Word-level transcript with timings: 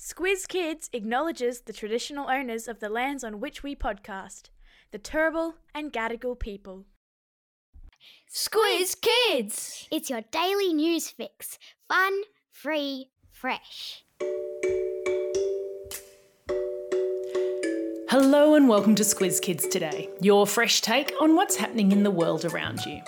Squiz 0.00 0.46
Kids 0.46 0.88
acknowledges 0.92 1.62
the 1.62 1.72
traditional 1.72 2.30
owners 2.30 2.68
of 2.68 2.78
the 2.78 2.88
lands 2.88 3.24
on 3.24 3.40
which 3.40 3.64
we 3.64 3.74
podcast, 3.74 4.42
the 4.92 4.98
Turrbal 4.98 5.54
and 5.74 5.92
Gadigal 5.92 6.38
people. 6.38 6.84
Squiz 8.32 8.94
Kids! 9.00 9.88
It's 9.90 10.08
your 10.08 10.20
daily 10.30 10.72
news 10.72 11.10
fix. 11.10 11.58
Fun, 11.88 12.12
free, 12.52 13.10
fresh. 13.32 14.04
Hello 18.08 18.54
and 18.54 18.68
welcome 18.68 18.94
to 18.94 19.02
Squiz 19.02 19.42
Kids 19.42 19.66
Today, 19.66 20.08
your 20.20 20.46
fresh 20.46 20.80
take 20.80 21.12
on 21.20 21.34
what's 21.34 21.56
happening 21.56 21.90
in 21.90 22.04
the 22.04 22.10
world 22.12 22.44
around 22.44 22.86
you. 22.86 23.02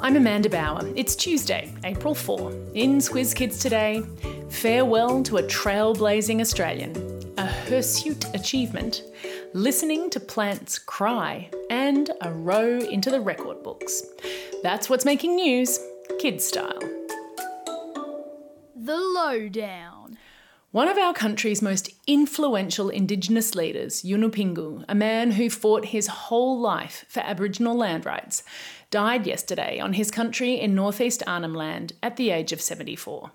I'm 0.00 0.16
Amanda 0.16 0.48
Bauer. 0.48 0.90
It's 0.94 1.16
Tuesday, 1.16 1.70
April 1.84 2.14
4. 2.14 2.52
In 2.74 2.98
Squiz 2.98 3.34
Kids 3.34 3.58
Today, 3.58 4.02
farewell 4.50 5.22
to 5.22 5.38
a 5.38 5.42
trailblazing 5.42 6.40
Australian, 6.40 6.94
a 7.38 7.46
hirsute 7.46 8.24
achievement, 8.34 9.04
listening 9.54 10.10
to 10.10 10.20
plants 10.20 10.78
cry, 10.78 11.50
and 11.70 12.10
a 12.20 12.32
row 12.32 12.78
into 12.78 13.10
the 13.10 13.20
record 13.20 13.62
books. 13.62 14.02
That's 14.62 14.90
what's 14.90 15.04
making 15.04 15.36
news, 15.36 15.78
kid 16.18 16.42
style. 16.42 16.80
The 18.76 18.96
Lowdown. 18.96 20.18
One 20.72 20.88
of 20.88 20.98
our 20.98 21.12
country's 21.12 21.62
most 21.62 21.90
influential 22.06 22.90
Indigenous 22.90 23.54
leaders, 23.56 24.02
Yunupingu, 24.02 24.84
a 24.88 24.94
man 24.94 25.32
who 25.32 25.50
fought 25.50 25.86
his 25.86 26.06
whole 26.06 26.60
life 26.60 27.04
for 27.08 27.20
Aboriginal 27.20 27.76
land 27.76 28.06
rights, 28.06 28.44
died 28.90 29.26
yesterday 29.26 29.80
on 29.80 29.94
his 29.94 30.10
country 30.10 30.60
in 30.60 30.74
northeast 30.74 31.22
Arnhem 31.26 31.54
Land 31.54 31.94
at 32.02 32.16
the 32.16 32.30
age 32.30 32.52
of 32.52 32.60
74. 32.60 33.32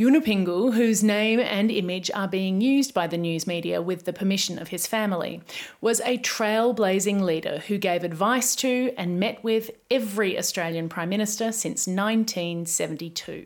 Yunupingu, 0.00 0.72
whose 0.72 1.04
name 1.04 1.38
and 1.40 1.70
image 1.70 2.10
are 2.12 2.26
being 2.26 2.62
used 2.62 2.94
by 2.94 3.06
the 3.06 3.18
news 3.18 3.46
media 3.46 3.82
with 3.82 4.06
the 4.06 4.14
permission 4.14 4.58
of 4.58 4.68
his 4.68 4.86
family, 4.86 5.42
was 5.82 6.00
a 6.00 6.16
trailblazing 6.16 7.20
leader 7.20 7.58
who 7.66 7.76
gave 7.76 8.02
advice 8.02 8.56
to 8.56 8.94
and 8.96 9.20
met 9.20 9.44
with 9.44 9.70
every 9.90 10.38
Australian 10.38 10.88
Prime 10.88 11.10
Minister 11.10 11.52
since 11.52 11.86
1972. 11.86 13.44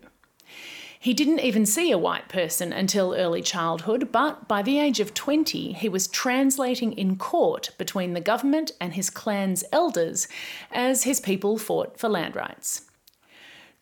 He 1.01 1.13
didn't 1.13 1.41
even 1.41 1.67
see 1.67 1.91
a 1.91 1.99
white 1.99 2.29
person 2.29 2.73
until 2.73 3.15
early 3.15 3.43
childhood, 3.43 4.13
but 4.13 4.47
by 4.47 4.63
the 4.63 4.79
age 4.79 5.01
of 5.01 5.13
20, 5.13 5.73
he 5.73 5.89
was 5.89 6.07
translating 6.07 6.93
in 6.93 7.17
court 7.17 7.71
between 7.79 8.13
the 8.13 8.21
government 8.21 8.71
and 8.81 8.95
his 8.95 9.11
clan's 9.11 9.65
elders 9.73 10.29
as 10.71 11.03
his 11.03 11.19
people 11.19 11.59
fought 11.59 11.99
for 11.99 12.09
land 12.09 12.37
rights. 12.37 12.83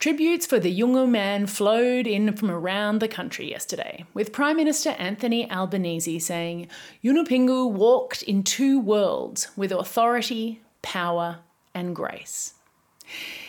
Tributes 0.02 0.46
for 0.46 0.58
the 0.58 0.80
Yolngu 0.80 1.08
man 1.08 1.46
flowed 1.46 2.08
in 2.08 2.32
from 2.32 2.50
around 2.50 2.98
the 2.98 3.06
country 3.06 3.48
yesterday, 3.48 4.04
with 4.12 4.32
Prime 4.32 4.56
Minister 4.56 4.96
Anthony 4.98 5.48
Albanese 5.48 6.18
saying 6.18 6.66
Yunupingu 7.04 7.70
walked 7.70 8.24
in 8.24 8.42
two 8.42 8.80
worlds 8.80 9.46
with 9.56 9.70
authority, 9.70 10.60
power, 10.82 11.38
and 11.72 11.94
grace. 11.94 12.54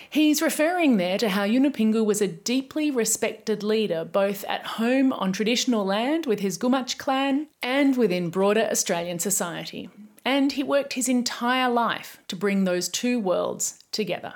He's 0.08 0.44
referring 0.44 0.98
there 0.98 1.18
to 1.18 1.30
how 1.30 1.44
Yunupingu 1.44 2.06
was 2.06 2.22
a 2.22 2.28
deeply 2.28 2.92
respected 2.92 3.64
leader 3.64 4.06
both 4.06 4.44
at 4.44 4.64
home 4.78 5.12
on 5.12 5.32
traditional 5.32 5.84
land 5.84 6.28
with 6.28 6.42
his 6.42 6.60
Gumatj 6.60 7.00
clan 7.00 7.48
and 7.64 7.98
within 7.98 8.30
broader 8.30 8.68
Australian 8.72 9.18
society. 9.18 9.90
And 10.24 10.52
he 10.52 10.62
worked 10.62 10.94
his 10.94 11.10
entire 11.10 11.68
life 11.68 12.20
to 12.28 12.36
bring 12.36 12.66
those 12.66 12.90
two 12.90 13.20
worlds 13.20 13.84
together. 13.92 14.36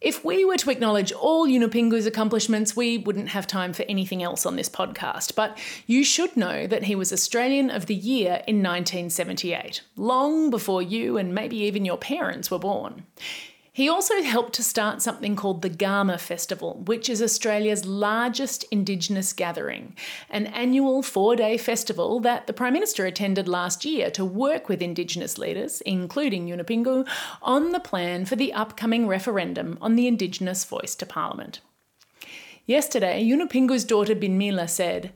If 0.00 0.22
we 0.26 0.44
were 0.44 0.58
to 0.58 0.70
acknowledge 0.70 1.10
all 1.10 1.48
Yunupingu's 1.48 2.04
accomplishments, 2.04 2.76
we 2.76 2.98
wouldn't 2.98 3.30
have 3.30 3.46
time 3.46 3.72
for 3.72 3.82
anything 3.84 4.22
else 4.22 4.44
on 4.44 4.56
this 4.56 4.68
podcast. 4.68 5.34
But 5.34 5.56
you 5.86 6.04
should 6.04 6.36
know 6.36 6.66
that 6.66 6.84
he 6.84 6.94
was 6.94 7.14
Australian 7.14 7.70
of 7.70 7.86
the 7.86 7.94
Year 7.94 8.42
in 8.46 8.62
1978, 8.62 9.80
long 9.96 10.50
before 10.50 10.82
you 10.82 11.16
and 11.16 11.34
maybe 11.34 11.56
even 11.56 11.86
your 11.86 11.96
parents 11.96 12.50
were 12.50 12.58
born. 12.58 13.04
He 13.76 13.90
also 13.90 14.22
helped 14.22 14.54
to 14.54 14.62
start 14.62 15.02
something 15.02 15.36
called 15.36 15.60
the 15.60 15.68
Garma 15.68 16.18
Festival, 16.18 16.82
which 16.86 17.10
is 17.10 17.20
Australia's 17.20 17.84
largest 17.84 18.64
Indigenous 18.70 19.34
gathering, 19.34 19.94
an 20.30 20.46
annual 20.46 21.02
four 21.02 21.36
day 21.36 21.58
festival 21.58 22.18
that 22.20 22.46
the 22.46 22.54
Prime 22.54 22.72
Minister 22.72 23.04
attended 23.04 23.48
last 23.48 23.84
year 23.84 24.10
to 24.12 24.24
work 24.24 24.70
with 24.70 24.80
Indigenous 24.80 25.36
leaders, 25.36 25.82
including 25.82 26.48
Yunupingu, 26.48 27.06
on 27.42 27.72
the 27.72 27.78
plan 27.78 28.24
for 28.24 28.34
the 28.34 28.54
upcoming 28.54 29.06
referendum 29.06 29.76
on 29.82 29.94
the 29.94 30.06
Indigenous 30.06 30.64
voice 30.64 30.94
to 30.94 31.04
Parliament. 31.04 31.60
Yesterday, 32.64 33.22
Yunupingu's 33.22 33.84
daughter 33.84 34.14
Binmila 34.14 34.70
said, 34.70 35.12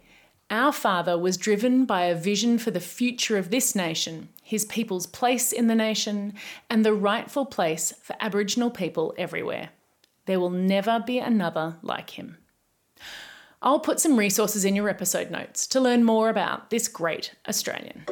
our 0.50 0.72
father 0.72 1.16
was 1.16 1.36
driven 1.36 1.84
by 1.84 2.02
a 2.02 2.14
vision 2.14 2.58
for 2.58 2.72
the 2.72 2.80
future 2.80 3.38
of 3.38 3.50
this 3.50 3.74
nation, 3.74 4.28
his 4.42 4.64
people's 4.64 5.06
place 5.06 5.52
in 5.52 5.68
the 5.68 5.74
nation, 5.76 6.34
and 6.68 6.84
the 6.84 6.92
rightful 6.92 7.46
place 7.46 7.94
for 8.02 8.16
Aboriginal 8.18 8.70
people 8.70 9.14
everywhere. 9.16 9.70
There 10.26 10.40
will 10.40 10.50
never 10.50 11.02
be 11.06 11.18
another 11.18 11.76
like 11.82 12.10
him. 12.10 12.36
I'll 13.62 13.78
put 13.78 14.00
some 14.00 14.18
resources 14.18 14.64
in 14.64 14.74
your 14.74 14.88
episode 14.88 15.30
notes 15.30 15.66
to 15.68 15.80
learn 15.80 16.02
more 16.02 16.28
about 16.28 16.70
this 16.70 16.88
great 16.88 17.34
Australian. 17.48 18.04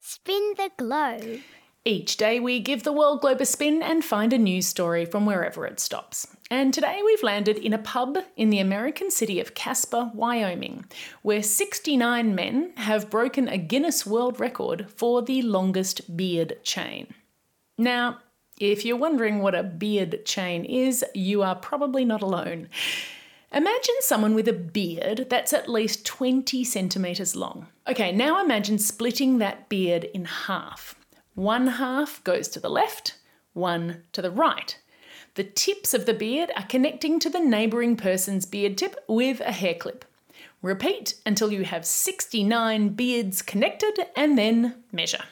Spin 0.00 0.54
the 0.56 0.70
globe. 0.76 1.40
Each 1.86 2.16
day, 2.16 2.40
we 2.40 2.60
give 2.60 2.82
the 2.82 2.94
world 2.94 3.20
globe 3.20 3.42
a 3.42 3.44
spin 3.44 3.82
and 3.82 4.02
find 4.02 4.32
a 4.32 4.38
news 4.38 4.66
story 4.66 5.04
from 5.04 5.26
wherever 5.26 5.66
it 5.66 5.78
stops. 5.78 6.26
And 6.50 6.72
today, 6.72 7.00
we've 7.04 7.22
landed 7.22 7.58
in 7.58 7.74
a 7.74 7.78
pub 7.78 8.16
in 8.36 8.48
the 8.48 8.58
American 8.58 9.10
city 9.10 9.38
of 9.38 9.54
Casper, 9.54 10.10
Wyoming, 10.14 10.86
where 11.20 11.42
69 11.42 12.34
men 12.34 12.72
have 12.78 13.10
broken 13.10 13.48
a 13.48 13.58
Guinness 13.58 14.06
World 14.06 14.40
Record 14.40 14.86
for 14.96 15.20
the 15.20 15.42
longest 15.42 16.16
beard 16.16 16.56
chain. 16.62 17.12
Now, 17.76 18.20
if 18.58 18.86
you're 18.86 18.96
wondering 18.96 19.40
what 19.40 19.54
a 19.54 19.62
beard 19.62 20.24
chain 20.24 20.64
is, 20.64 21.04
you 21.12 21.42
are 21.42 21.54
probably 21.54 22.06
not 22.06 22.22
alone. 22.22 22.70
Imagine 23.52 23.96
someone 24.00 24.34
with 24.34 24.48
a 24.48 24.54
beard 24.54 25.26
that's 25.28 25.52
at 25.52 25.68
least 25.68 26.06
20 26.06 26.64
centimetres 26.64 27.36
long. 27.36 27.66
Okay, 27.86 28.10
now 28.10 28.42
imagine 28.42 28.78
splitting 28.78 29.36
that 29.38 29.68
beard 29.68 30.04
in 30.14 30.24
half. 30.24 30.96
One 31.34 31.66
half 31.66 32.22
goes 32.22 32.48
to 32.48 32.60
the 32.60 32.70
left, 32.70 33.16
one 33.54 34.04
to 34.12 34.22
the 34.22 34.30
right. 34.30 34.78
The 35.34 35.42
tips 35.42 35.92
of 35.92 36.06
the 36.06 36.14
beard 36.14 36.52
are 36.56 36.66
connecting 36.66 37.18
to 37.18 37.28
the 37.28 37.40
neighbouring 37.40 37.96
person's 37.96 38.46
beard 38.46 38.78
tip 38.78 38.96
with 39.08 39.40
a 39.40 39.50
hair 39.50 39.74
clip. 39.74 40.04
Repeat 40.62 41.14
until 41.26 41.52
you 41.52 41.64
have 41.64 41.84
69 41.84 42.90
beards 42.90 43.42
connected 43.42 44.06
and 44.14 44.38
then 44.38 44.84
measure. 44.92 45.24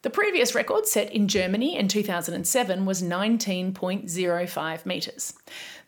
The 0.00 0.10
previous 0.10 0.54
record 0.54 0.86
set 0.86 1.12
in 1.12 1.28
Germany 1.28 1.76
in 1.76 1.88
2007 1.88 2.86
was 2.86 3.02
19.05 3.02 4.86
metres. 4.86 5.34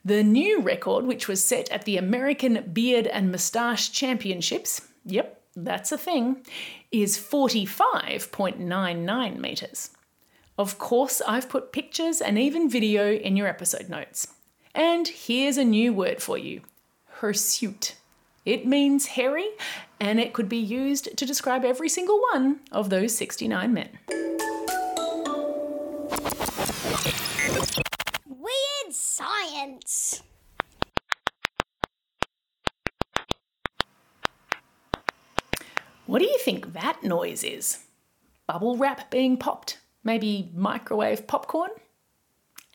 The 0.04 0.22
new 0.22 0.60
record, 0.60 1.06
which 1.06 1.26
was 1.26 1.42
set 1.42 1.70
at 1.70 1.86
the 1.86 1.96
American 1.96 2.70
Beard 2.72 3.06
and 3.06 3.32
Moustache 3.32 3.90
Championships, 3.90 4.82
yep, 5.04 5.42
that's 5.56 5.90
a 5.90 5.98
thing, 5.98 6.46
is 6.92 7.18
45.99 7.18 9.38
metres. 9.38 9.90
Of 10.58 10.78
course, 10.78 11.20
I've 11.26 11.48
put 11.48 11.72
pictures 11.72 12.20
and 12.20 12.38
even 12.38 12.70
video 12.70 13.12
in 13.12 13.36
your 13.36 13.48
episode 13.48 13.88
notes. 13.88 14.28
And 14.74 15.08
here's 15.08 15.56
a 15.56 15.64
new 15.64 15.92
word 15.92 16.22
for 16.22 16.38
you 16.38 16.60
hirsute. 17.20 17.96
It 18.44 18.66
means 18.66 19.06
hairy, 19.06 19.48
and 19.98 20.20
it 20.20 20.32
could 20.32 20.48
be 20.48 20.58
used 20.58 21.16
to 21.16 21.26
describe 21.26 21.64
every 21.64 21.88
single 21.88 22.20
one 22.32 22.60
of 22.70 22.90
those 22.90 23.16
69 23.16 23.72
men. 23.72 23.98
Weird 28.28 28.92
science. 28.92 30.22
What 36.06 36.20
do 36.20 36.24
you 36.24 36.38
think 36.38 36.72
that 36.72 37.02
noise 37.02 37.42
is? 37.42 37.84
Bubble 38.46 38.76
wrap 38.76 39.10
being 39.10 39.36
popped? 39.36 39.80
Maybe 40.04 40.52
microwave 40.54 41.26
popcorn? 41.26 41.70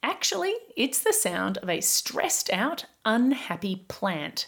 Actually, 0.03 0.53
it's 0.75 0.99
the 0.99 1.13
sound 1.13 1.57
of 1.59 1.69
a 1.69 1.79
stressed 1.79 2.51
out, 2.51 2.87
unhappy 3.05 3.85
plant, 3.87 4.47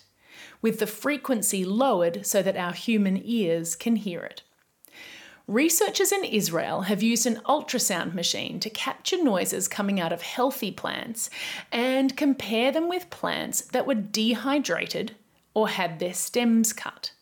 with 0.62 0.80
the 0.80 0.88
frequency 0.88 1.63
lowered 1.63 2.25
so 2.25 2.41
that 2.41 2.57
our 2.57 2.74
human 2.74 3.21
ears 3.24 3.77
can 3.77 3.95
hear 3.95 4.19
it. 4.21 4.41
Researchers 5.47 6.12
in 6.12 6.25
Israel 6.25 6.81
have 6.81 7.01
used 7.01 7.25
an 7.25 7.39
ultrasound 7.45 8.13
machine 8.13 8.59
to 8.59 8.69
capture 8.69 9.21
noises 9.21 9.69
coming 9.69 10.01
out 10.01 10.12
of 10.12 10.21
healthy 10.21 10.71
plants 10.71 11.29
and 11.71 12.18
compare 12.18 12.71
them 12.71 12.89
with 12.89 13.09
plants 13.09 13.62
that 13.62 13.88
were 13.88 13.95
dehydrated 13.95 15.15
or 15.53 15.69
had 15.69 16.00
their 16.00 16.13
stems 16.13 16.74
cut. 16.74 17.13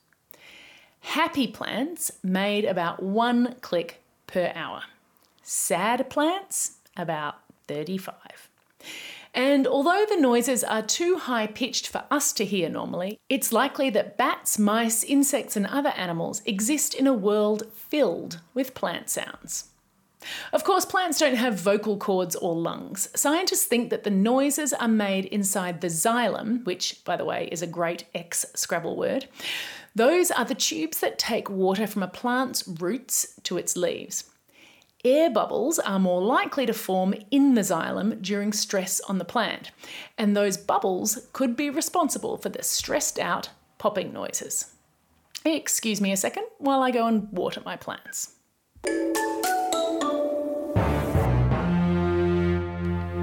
Happy 1.02 1.48
plants 1.48 2.12
made 2.24 2.64
about 2.64 3.04
one 3.04 3.56
click 3.62 4.02
per 4.28 4.52
hour. 4.56 4.84
Sad 5.44 6.10
plants, 6.10 6.78
about 6.96 7.40
35. 7.68 8.16
And 9.34 9.66
although 9.66 10.06
the 10.10 10.20
noises 10.20 10.64
are 10.64 10.82
too 10.82 11.18
high 11.18 11.48
pitched 11.48 11.88
for 11.88 12.04
us 12.12 12.34
to 12.34 12.46
hear 12.46 12.70
normally, 12.70 13.20
it's 13.30 13.54
likely 13.54 13.90
that 13.92 14.18
bats, 14.18 14.60
mice, 14.60 15.04
insects, 15.04 15.56
and 15.56 15.66
other 15.68 15.94
animals 15.96 16.42
exist 16.46 16.94
in 16.94 17.08
a 17.08 17.14
world 17.14 17.64
filled 17.74 18.42
with 18.54 18.74
plant 18.74 19.10
sounds. 19.10 19.70
Of 20.54 20.64
course, 20.64 20.86
plants 20.86 21.18
don't 21.18 21.36
have 21.36 21.60
vocal 21.60 21.98
cords 21.98 22.36
or 22.36 22.54
lungs. 22.54 23.10
Scientists 23.16 23.66
think 23.66 23.90
that 23.90 24.04
the 24.04 24.12
noises 24.12 24.72
are 24.74 24.88
made 24.88 25.26
inside 25.26 25.82
the 25.82 25.88
xylem, 25.88 26.64
which, 26.66 27.04
by 27.06 27.16
the 27.16 27.26
way, 27.26 27.50
is 27.52 27.62
a 27.62 27.68
great 27.68 28.04
ex 28.14 28.46
Scrabble 28.54 28.96
word. 28.96 29.28
Those 29.94 30.32
are 30.32 30.46
the 30.46 30.56
tubes 30.56 31.00
that 31.02 31.20
take 31.20 31.50
water 31.50 31.86
from 31.86 32.04
a 32.04 32.08
plant's 32.08 32.66
roots 32.66 33.36
to 33.44 33.58
its 33.58 33.76
leaves. 33.76 34.24
Air 35.04 35.30
bubbles 35.30 35.80
are 35.80 36.00
more 36.00 36.22
likely 36.22 36.66
to 36.66 36.74
form 36.74 37.14
in 37.32 37.56
the 37.56 37.62
xylem 37.62 38.22
during 38.22 38.54
stress 38.54 39.02
on 39.02 39.18
the 39.18 39.26
plant, 39.26 39.72
and 40.18 40.36
those 40.36 40.58
bubbles 40.58 41.28
could 41.34 41.58
be 41.58 41.70
responsible 41.70 42.38
for 42.38 42.50
the 42.50 42.64
stressed 42.64 43.20
out 43.20 43.50
popping 43.80 44.14
noises. 44.14 44.74
Excuse 45.44 46.00
me 46.00 46.12
a 46.12 46.18
second 46.18 46.44
while 46.60 46.84
I 46.84 46.92
go 46.92 47.08
and 47.08 47.28
water 47.32 47.62
my 47.66 47.76
plants. 47.76 48.36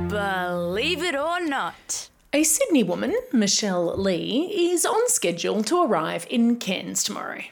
Believe 0.09 1.03
it 1.03 1.15
or 1.15 1.41
not. 1.41 2.08
A 2.39 2.45
Sydney 2.45 2.85
woman, 2.85 3.17
Michelle 3.33 3.97
Lee, 3.97 4.71
is 4.71 4.87
on 4.87 5.09
schedule 5.09 5.65
to 5.65 5.83
arrive 5.83 6.25
in 6.31 6.55
Cairns 6.55 7.03
tomorrow. 7.03 7.43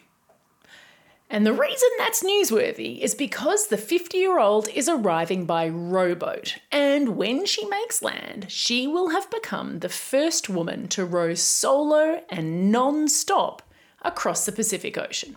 And 1.28 1.44
the 1.44 1.52
reason 1.52 1.88
that's 1.98 2.22
newsworthy 2.22 3.00
is 3.00 3.12
because 3.12 3.66
the 3.66 3.78
50 3.78 4.16
year 4.16 4.38
old 4.38 4.68
is 4.68 4.88
arriving 4.88 5.44
by 5.44 5.68
rowboat, 5.68 6.58
and 6.70 7.16
when 7.16 7.46
she 7.46 7.66
makes 7.66 8.00
land, 8.00 8.46
she 8.48 8.86
will 8.86 9.08
have 9.08 9.28
become 9.28 9.80
the 9.80 9.88
first 9.88 10.48
woman 10.48 10.86
to 10.90 11.04
row 11.04 11.34
solo 11.34 12.22
and 12.30 12.70
non 12.70 13.08
stop 13.08 13.62
across 14.02 14.46
the 14.46 14.52
Pacific 14.52 14.96
Ocean. 14.96 15.34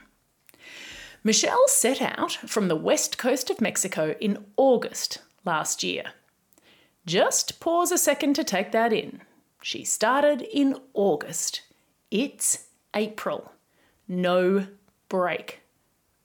Michelle 1.24 1.68
set 1.68 2.04
out 2.04 2.34
from 2.34 2.68
the 2.68 2.76
west 2.76 3.18
coast 3.18 3.50
of 3.50 3.62
Mexico 3.62 4.16
in 4.22 4.46
August 4.58 5.24
last 5.44 5.82
year. 5.82 6.04
Just 7.08 7.60
pause 7.60 7.92
a 7.92 7.98
second 7.98 8.36
to 8.36 8.44
take 8.44 8.72
that 8.74 8.94
in. 8.94 9.22
She 9.62 9.84
started 9.84 10.42
in 10.42 10.78
August. 10.94 11.62
It's 12.10 12.68
April. 12.94 13.52
No 14.08 14.68
break. 15.10 15.62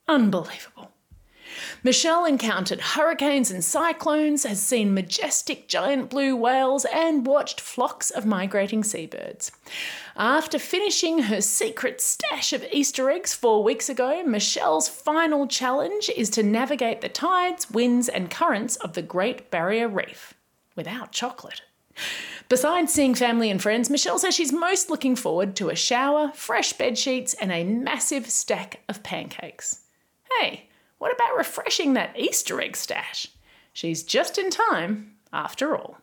Unbelievable. 0.07 0.91
Michelle 1.83 2.25
encountered 2.25 2.81
hurricanes 2.81 3.51
and 3.51 3.63
cyclones, 3.63 4.43
has 4.43 4.61
seen 4.61 4.93
majestic 4.93 5.67
giant 5.67 6.09
blue 6.09 6.35
whales, 6.35 6.85
and 6.85 7.25
watched 7.25 7.61
flocks 7.61 8.09
of 8.09 8.25
migrating 8.25 8.83
seabirds. 8.83 9.51
After 10.17 10.57
finishing 10.57 11.23
her 11.23 11.41
secret 11.41 12.01
stash 12.01 12.51
of 12.53 12.65
Easter 12.71 13.09
eggs 13.09 13.33
four 13.33 13.63
weeks 13.63 13.89
ago, 13.89 14.23
Michelle's 14.25 14.89
final 14.89 15.47
challenge 15.47 16.09
is 16.15 16.29
to 16.31 16.43
navigate 16.43 17.01
the 17.01 17.09
tides, 17.09 17.69
winds, 17.69 18.09
and 18.09 18.31
currents 18.31 18.75
of 18.77 18.93
the 18.93 19.01
Great 19.01 19.51
Barrier 19.51 19.87
Reef 19.87 20.33
without 20.75 21.11
chocolate. 21.11 21.61
Besides 22.47 22.93
seeing 22.93 23.15
family 23.15 23.49
and 23.49 23.59
friends, 23.59 23.89
Michelle 23.89 24.19
says 24.19 24.35
she's 24.35 24.53
most 24.53 24.89
looking 24.89 25.15
forward 25.15 25.55
to 25.55 25.69
a 25.69 25.75
shower, 25.75 26.31
fresh 26.35 26.73
bed 26.73 26.95
sheets, 26.95 27.33
and 27.33 27.51
a 27.51 27.63
massive 27.63 28.29
stack 28.29 28.81
of 28.87 29.01
pancakes. 29.01 29.79
Hey, 30.39 30.69
what 30.99 31.11
about 31.11 31.35
refreshing 31.35 31.93
that 31.93 32.17
Easter 32.19 32.61
egg 32.61 32.77
stash? 32.77 33.27
She's 33.73 34.03
just 34.03 34.37
in 34.37 34.51
time, 34.51 35.15
after 35.33 35.75
all. 35.75 35.97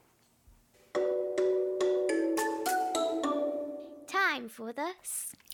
Time 4.09 4.49
for 4.49 4.73
the 4.73 4.91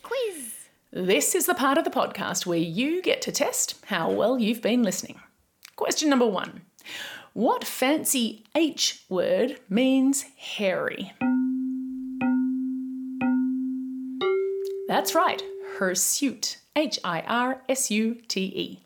quiz. 0.02 0.54
This 0.90 1.34
is 1.34 1.44
the 1.44 1.54
part 1.54 1.76
of 1.76 1.84
the 1.84 1.90
podcast 1.90 2.46
where 2.46 2.58
you 2.58 3.02
get 3.02 3.20
to 3.22 3.32
test 3.32 3.76
how 3.86 4.10
well 4.10 4.38
you've 4.38 4.62
been 4.62 4.82
listening. 4.82 5.20
Question 5.76 6.08
number 6.08 6.26
one 6.26 6.62
What 7.34 7.64
fancy 7.64 8.44
H 8.54 9.04
word 9.08 9.60
means 9.68 10.24
hairy? 10.36 11.12
That's 14.88 15.14
right, 15.14 15.42
hirsute. 15.76 16.58
H 16.74 16.98
I 17.04 17.20
R 17.22 17.62
S 17.68 17.90
U 17.90 18.16
T 18.28 18.40
E. 18.40 18.80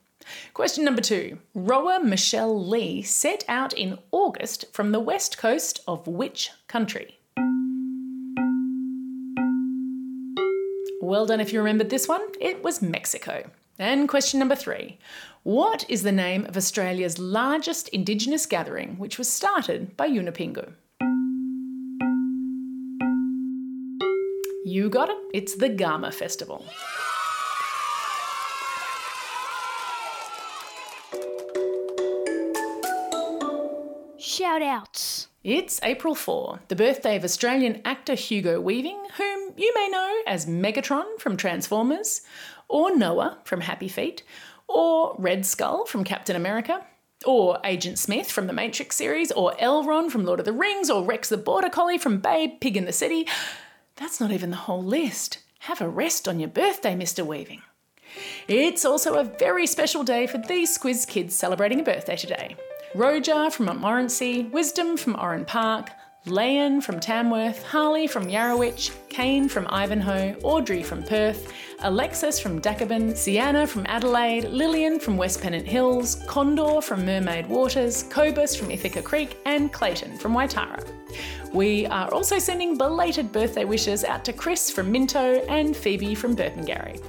Question 0.55 0.85
number 0.85 1.03
two. 1.03 1.39
Rower 1.55 2.03
Michelle 2.03 2.67
Lee 2.67 3.03
set 3.03 3.45
out 3.49 3.73
in 3.73 3.99
August 4.11 4.65
from 4.73 4.93
the 4.93 5.01
west 5.01 5.39
coast 5.39 5.81
of 5.87 6.07
which 6.07 6.51
country? 6.67 7.19
Well 11.01 11.27
done 11.27 11.41
if 11.41 11.53
you 11.53 11.61
remembered 11.61 11.91
this 11.91 12.09
one. 12.09 12.23
It 12.41 12.63
was 12.63 12.83
Mexico. 12.83 13.51
And 13.79 14.09
question 14.09 14.39
number 14.39 14.55
three. 14.55 14.99
What 15.45 15.85
is 15.89 16.03
the 16.03 16.13
name 16.13 16.45
of 16.47 16.57
Australia's 16.57 17.19
largest 17.19 17.89
Indigenous 17.89 18.47
gathering, 18.47 18.99
which 18.99 19.19
was 19.19 19.33
started 19.33 19.97
by 19.97 20.09
Yunupingu? 20.09 20.75
You 24.65 24.89
got 24.89 25.09
it. 25.09 25.17
It's 25.35 25.57
the 25.57 25.71
Garma 25.71 26.15
Festival. 26.15 26.65
Shout 34.19 34.63
outs. 34.63 35.29
It's 35.45 35.81
April 35.83 36.15
4, 36.15 36.61
the 36.69 36.77
birthday 36.77 37.17
of 37.17 37.25
Australian 37.25 37.83
actor 37.85 38.15
Hugo 38.15 38.61
Weaving, 38.61 38.99
whom 39.17 39.53
you 39.57 39.73
may 39.75 39.89
know 39.89 40.23
as 40.27 40.47
Megatron 40.47 41.19
from 41.19 41.37
Transformers, 41.37 42.21
or 42.73 42.97
Noah 42.97 43.39
from 43.45 43.61
Happy 43.61 43.87
Feet, 43.87 44.23
or 44.67 45.15
Red 45.19 45.45
Skull 45.45 45.85
from 45.85 46.05
Captain 46.05 46.35
America, 46.35 46.85
or 47.27 47.59
Agent 47.65 47.99
Smith 47.99 48.33
from 48.33 48.47
the 48.47 48.53
Matrix 48.55 48.97
series, 48.97 49.31
or 49.31 49.53
Elrond 49.61 50.11
from 50.11 50.25
Lord 50.25 50.41
of 50.41 50.47
the 50.47 50.55
Rings, 50.55 50.89
or 50.89 51.05
Rex 51.05 51.29
the 51.29 51.37
Border 51.37 51.69
Collie 51.69 51.99
from 51.99 52.19
Babe, 52.19 52.59
Pig 52.61 52.77
in 52.77 52.87
the 52.87 52.93
City. 52.93 53.29
That's 53.97 54.21
not 54.21 54.33
even 54.33 54.51
the 54.51 54.57
whole 54.57 54.83
list. 54.83 55.39
Have 55.61 55.83
a 55.83 55.89
rest 55.89 56.27
on 56.27 56.41
your 56.41 56.49
birthday, 56.49 56.95
Mr. 56.95 57.25
Weaving. 57.25 57.63
It's 58.49 58.85
also 58.87 59.15
a 59.15 59.25
very 59.25 59.67
special 59.67 60.03
day 60.03 60.27
for 60.27 60.39
these 60.39 60.77
Squiz 60.77 61.07
kids 61.07 61.35
celebrating 61.35 61.81
a 61.81 61.85
birthday 61.85 62.17
today. 62.17 62.57
Rojar 62.95 63.53
from 63.53 63.67
Montmorency, 63.67 64.45
Wisdom 64.45 64.97
from 64.97 65.15
Oran 65.21 65.45
Park, 65.45 65.91
Layan 66.27 66.81
from 66.81 67.01
Tamworth, 67.01 67.65
Harley 67.65 68.07
from 68.07 68.27
Yarrowitch, 68.27 68.93
Kane 69.09 69.49
from 69.49 69.67
Ivanhoe, 69.69 70.37
Audrey 70.45 70.81
from 70.81 71.03
Perth, 71.03 71.53
Alexis 71.81 72.39
from 72.39 72.61
Dakabin, 72.61 73.17
Sienna 73.17 73.67
from 73.67 73.85
Adelaide, 73.89 74.45
Lillian 74.45 75.01
from 75.01 75.17
West 75.17 75.43
Pennant 75.43 75.67
Hills, 75.67 76.23
Condor 76.29 76.81
from 76.81 77.05
Mermaid 77.05 77.49
Waters, 77.49 78.05
Cobus 78.05 78.55
from 78.55 78.71
Ithaca 78.71 79.03
Creek, 79.03 79.37
and 79.47 79.73
Clayton 79.73 80.17
from 80.17 80.33
Waitara. 80.33 80.87
We 81.53 81.87
are 81.87 82.15
also 82.15 82.39
sending 82.39 82.79
belated 82.79 83.33
birthday 83.33 83.65
wishes 83.65 84.05
out 84.05 84.25
to 84.27 84.33
Chris 84.33 84.71
from 84.71 84.93
Minto 84.93 85.45
and 85.49 85.77
Phoebe 85.77 86.15
from 86.15 86.37
Burpengary. 86.37 87.03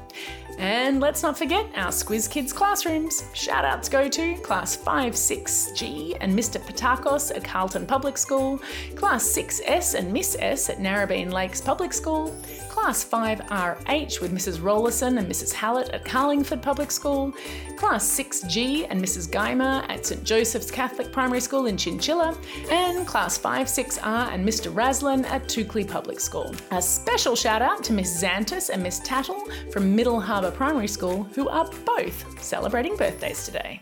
And 0.57 0.99
let's 0.99 1.23
not 1.23 1.37
forget 1.37 1.65
our 1.75 1.89
Squiz 1.89 2.29
Kids 2.29 2.53
classrooms. 2.53 3.23
Shout 3.33 3.65
outs 3.65 3.89
go 3.89 4.07
to 4.07 4.35
Class 4.37 4.75
5 4.75 5.13
6G 5.13 6.17
and 6.21 6.37
Mr. 6.37 6.61
Patakos 6.61 7.35
at 7.35 7.43
Carlton 7.43 7.85
Public 7.85 8.17
School, 8.17 8.59
Class 8.95 9.25
6S 9.25 9.95
and 9.95 10.13
Miss 10.13 10.35
S 10.39 10.69
at 10.69 10.77
Narrabeen 10.77 11.31
Lakes 11.31 11.61
Public 11.61 11.93
School, 11.93 12.35
Class 12.83 13.05
5RH 13.05 14.19
with 14.19 14.33
Mrs. 14.33 14.59
Rollison 14.59 15.17
and 15.17 15.25
Mrs. 15.25 15.53
Hallett 15.53 15.87
at 15.91 16.03
Carlingford 16.03 16.61
Public 16.61 16.91
School, 16.91 17.33
Class 17.77 18.03
6G 18.19 18.87
and 18.89 19.01
Mrs. 19.01 19.31
Geimer 19.31 19.85
at 19.87 20.05
St. 20.05 20.21
Joseph's 20.25 20.69
Catholic 20.69 21.09
Primary 21.09 21.39
School 21.39 21.67
in 21.67 21.77
Chinchilla, 21.77 22.37
and 22.69 23.07
Class 23.07 23.39
5-6R 23.39 24.33
and 24.33 24.45
Mr. 24.45 24.69
Raslin 24.69 25.23
at 25.27 25.43
Toukley 25.43 25.89
Public 25.89 26.19
School. 26.19 26.53
A 26.71 26.81
special 26.81 27.37
shout 27.37 27.61
out 27.61 27.85
to 27.85 27.93
Miss 27.93 28.21
Xantis 28.21 28.69
and 28.69 28.83
Miss 28.83 28.99
Tattle 28.99 29.41
from 29.71 29.95
Middle 29.95 30.19
Harbour 30.19 30.51
Primary 30.51 30.89
School, 30.89 31.23
who 31.35 31.47
are 31.47 31.71
both 31.85 32.43
celebrating 32.43 32.97
birthdays 32.97 33.45
today. 33.45 33.81